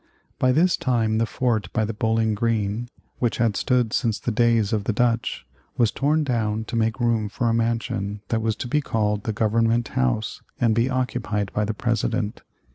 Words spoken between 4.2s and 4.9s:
days of